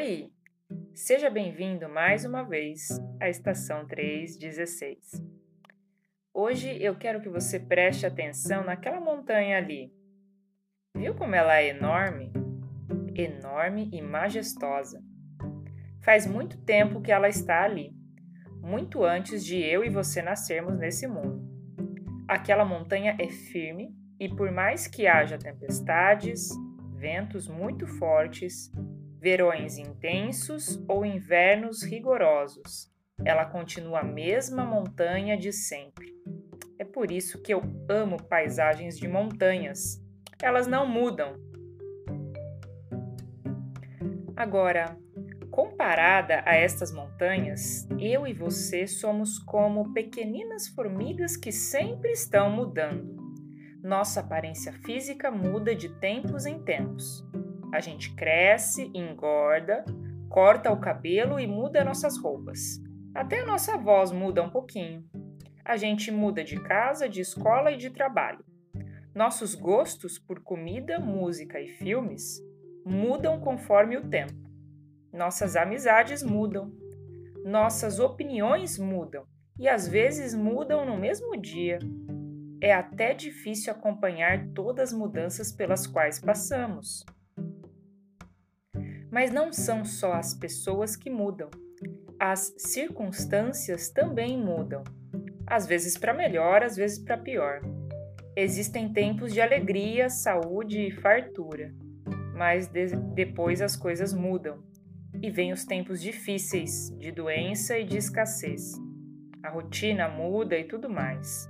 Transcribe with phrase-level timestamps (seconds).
[0.00, 0.32] Oi!
[0.94, 2.88] Seja bem-vindo mais uma vez
[3.20, 5.22] à estação 316.
[6.32, 9.92] Hoje eu quero que você preste atenção naquela montanha ali.
[10.96, 12.32] Viu como ela é enorme?
[13.14, 15.04] Enorme e majestosa.
[16.02, 17.92] Faz muito tempo que ela está ali,
[18.62, 21.46] muito antes de eu e você nascermos nesse mundo.
[22.26, 26.48] Aquela montanha é firme e, por mais que haja tempestades,
[26.96, 28.72] ventos muito fortes,
[29.20, 32.90] verões intensos ou invernos rigorosos.
[33.22, 36.10] Ela continua a mesma montanha de sempre.
[36.78, 40.02] É por isso que eu amo paisagens de montanhas.
[40.42, 41.34] Elas não mudam.
[44.34, 44.96] Agora,
[45.50, 53.20] comparada a estas montanhas, eu e você somos como pequeninas formigas que sempre estão mudando.
[53.82, 57.22] Nossa aparência física muda de tempos em tempos.
[57.72, 59.84] A gente cresce, engorda,
[60.28, 62.80] corta o cabelo e muda nossas roupas.
[63.14, 65.04] Até a nossa voz muda um pouquinho.
[65.64, 68.44] A gente muda de casa, de escola e de trabalho.
[69.14, 72.40] Nossos gostos por comida, música e filmes
[72.84, 74.50] mudam conforme o tempo.
[75.12, 76.72] Nossas amizades mudam.
[77.44, 79.24] Nossas opiniões mudam
[79.58, 81.78] e às vezes mudam no mesmo dia.
[82.60, 87.04] É até difícil acompanhar todas as mudanças pelas quais passamos.
[89.10, 91.50] Mas não são só as pessoas que mudam.
[92.18, 94.84] As circunstâncias também mudam.
[95.46, 97.60] Às vezes para melhor, às vezes para pior.
[98.36, 101.74] Existem tempos de alegria, saúde e fartura,
[102.36, 104.62] mas de depois as coisas mudam
[105.20, 108.72] e vêm os tempos difíceis de doença e de escassez.
[109.42, 111.48] A rotina muda e tudo mais.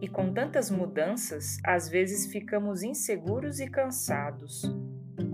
[0.00, 4.62] E com tantas mudanças, às vezes ficamos inseguros e cansados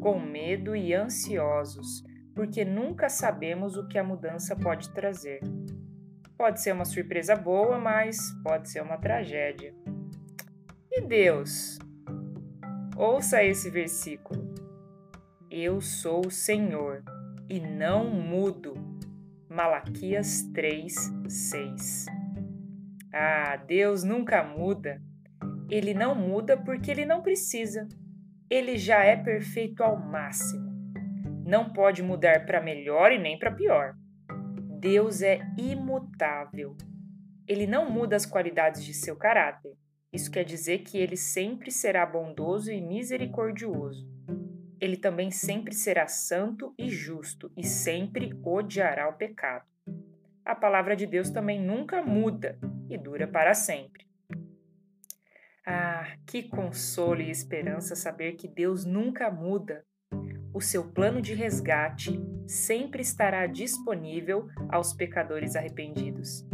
[0.00, 5.40] com medo e ansiosos, porque nunca sabemos o que a mudança pode trazer.
[6.36, 9.74] Pode ser uma surpresa boa, mas pode ser uma tragédia.
[10.90, 11.78] E Deus?
[12.96, 14.54] Ouça esse versículo.
[15.50, 17.02] Eu sou o Senhor
[17.48, 18.74] e não mudo.
[19.48, 20.94] Malaquias 3,
[21.28, 22.06] 6.
[23.12, 25.02] Ah, Deus nunca muda.
[25.68, 27.88] Ele não muda porque ele não precisa
[28.50, 30.68] ele já é perfeito ao máximo.
[31.46, 33.94] Não pode mudar para melhor e nem para pior.
[34.80, 36.76] Deus é imutável.
[37.46, 39.72] Ele não muda as qualidades de seu caráter.
[40.12, 44.08] Isso quer dizer que ele sempre será bondoso e misericordioso.
[44.80, 49.64] Ele também sempre será santo e justo e sempre odiará o pecado.
[50.44, 54.09] A palavra de Deus também nunca muda e dura para sempre.
[56.26, 59.84] Que consolo e esperança saber que Deus nunca muda.
[60.52, 66.44] O seu plano de resgate sempre estará disponível aos pecadores arrependidos.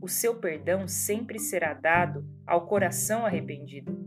[0.00, 4.00] O seu perdão sempre será dado ao coração arrependido.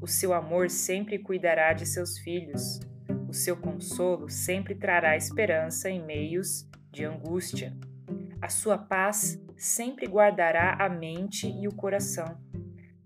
[0.00, 2.80] O seu amor sempre cuidará de seus filhos.
[3.28, 7.76] O seu consolo sempre trará esperança em meios de angústia.
[8.40, 12.38] A sua paz sempre guardará a mente e o coração.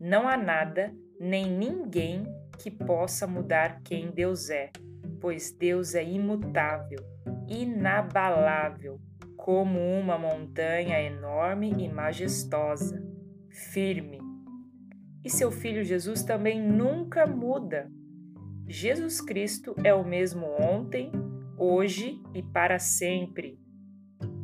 [0.01, 2.25] Não há nada nem ninguém
[2.59, 4.71] que possa mudar quem Deus é,
[5.21, 6.99] pois Deus é imutável,
[7.49, 9.01] inabalável,
[9.37, 13.03] como uma montanha enorme e majestosa,
[13.49, 14.19] firme.
[15.25, 17.91] E seu filho Jesus também nunca muda.
[18.67, 21.11] Jesus Cristo é o mesmo ontem,
[21.57, 23.59] hoje e para sempre.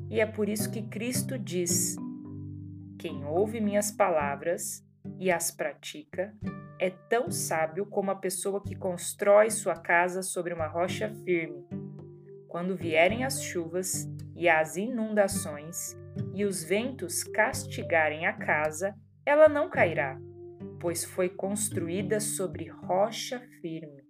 [0.08, 1.96] E é por isso que Cristo diz:
[2.98, 4.84] Quem ouve minhas palavras
[5.18, 6.34] e as pratica,
[6.84, 11.66] é tão sábio como a pessoa que constrói sua casa sobre uma rocha firme.
[12.46, 14.06] Quando vierem as chuvas
[14.36, 15.96] e as inundações,
[16.34, 18.94] e os ventos castigarem a casa,
[19.24, 20.20] ela não cairá,
[20.78, 24.04] pois foi construída sobre rocha firme.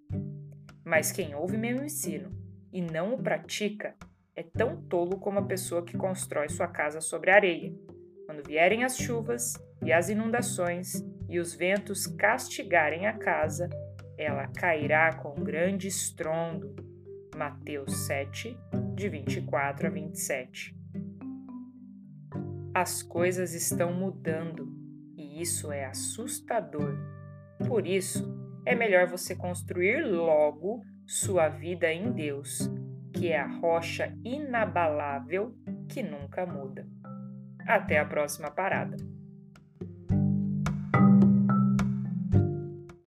[0.85, 2.37] Mas quem ouve meu ensino
[2.73, 3.95] e não o pratica
[4.35, 7.73] é tão tolo como a pessoa que constrói sua casa sobre areia.
[8.27, 13.69] Quando vierem as chuvas e as inundações e os ventos castigarem a casa,
[14.17, 16.75] ela cairá com grande estrondo.
[17.37, 18.57] Mateus 7,
[18.95, 20.77] de 24 a 27.
[22.73, 24.73] As coisas estão mudando
[25.17, 26.97] e isso é assustador.
[27.67, 28.25] Por isso,
[28.67, 32.71] é melhor você construir logo sua vida em Deus,
[33.13, 35.55] que é a rocha inabalável
[35.89, 36.87] que nunca muda.
[37.67, 38.97] Até a próxima parada.